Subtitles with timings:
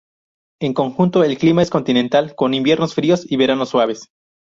[0.59, 4.09] En conjunto el clima es continental con inviernos fríos y veranos suaves.